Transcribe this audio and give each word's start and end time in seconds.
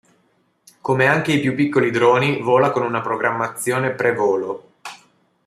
Come 0.81 1.05
anche 1.05 1.31
i 1.33 1.39
più 1.39 1.53
piccoli 1.53 1.91
droni 1.91 2.41
vola 2.41 2.71
con 2.71 2.81
una 2.81 3.01
programmazione 3.01 3.91
pre 3.91 4.15
volo. 4.15 4.69